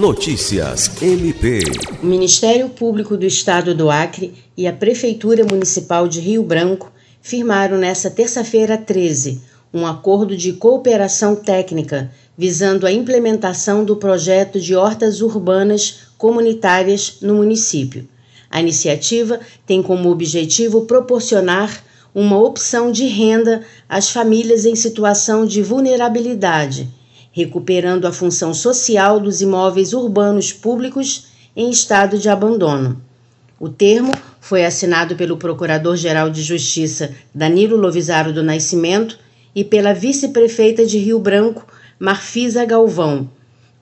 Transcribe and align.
Notícias 0.00 0.90
MP. 1.02 1.60
O 2.02 2.06
Ministério 2.06 2.70
Público 2.70 3.18
do 3.18 3.26
Estado 3.26 3.74
do 3.74 3.90
Acre 3.90 4.32
e 4.56 4.66
a 4.66 4.72
Prefeitura 4.72 5.44
Municipal 5.44 6.08
de 6.08 6.20
Rio 6.20 6.42
Branco 6.42 6.90
firmaram 7.20 7.76
nesta 7.76 8.08
terça-feira 8.08 8.78
13 8.78 9.42
um 9.74 9.86
acordo 9.86 10.34
de 10.34 10.54
cooperação 10.54 11.36
técnica 11.36 12.10
visando 12.34 12.86
a 12.86 12.92
implementação 12.92 13.84
do 13.84 13.94
projeto 13.94 14.58
de 14.58 14.74
hortas 14.74 15.20
urbanas 15.20 16.06
comunitárias 16.16 17.18
no 17.20 17.34
município. 17.34 18.08
A 18.50 18.58
iniciativa 18.58 19.38
tem 19.66 19.82
como 19.82 20.08
objetivo 20.08 20.86
proporcionar 20.86 21.84
uma 22.14 22.38
opção 22.38 22.90
de 22.90 23.04
renda 23.04 23.60
às 23.86 24.08
famílias 24.08 24.64
em 24.64 24.74
situação 24.74 25.44
de 25.44 25.60
vulnerabilidade, 25.62 26.88
recuperando 27.32 28.06
a 28.06 28.12
função 28.12 28.52
social 28.52 29.20
dos 29.20 29.40
imóveis 29.40 29.92
urbanos 29.92 30.52
públicos 30.52 31.28
em 31.54 31.70
estado 31.70 32.18
de 32.18 32.28
abandono. 32.28 33.00
O 33.58 33.68
termo 33.68 34.12
foi 34.40 34.64
assinado 34.64 35.14
pelo 35.16 35.36
Procurador-Geral 35.36 36.30
de 36.30 36.42
Justiça 36.42 37.14
Danilo 37.34 37.76
Lovisaro 37.76 38.32
do 38.32 38.42
Nascimento 38.42 39.18
e 39.54 39.62
pela 39.62 39.92
vice-prefeita 39.92 40.86
de 40.86 40.98
Rio 40.98 41.18
Branco, 41.18 41.66
Marfisa 41.98 42.64
Galvão. 42.64 43.28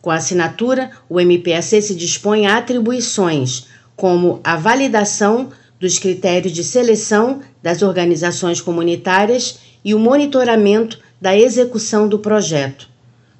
Com 0.00 0.10
a 0.10 0.16
assinatura, 0.16 0.90
o 1.08 1.20
MPAC 1.20 1.82
se 1.82 1.94
dispõe 1.94 2.46
a 2.46 2.56
atribuições, 2.56 3.66
como 3.94 4.40
a 4.42 4.56
validação 4.56 5.50
dos 5.78 5.98
critérios 5.98 6.52
de 6.52 6.64
seleção 6.64 7.40
das 7.62 7.82
organizações 7.82 8.60
comunitárias 8.60 9.58
e 9.84 9.94
o 9.94 9.98
monitoramento 9.98 10.98
da 11.20 11.36
execução 11.36 12.08
do 12.08 12.18
projeto. 12.18 12.88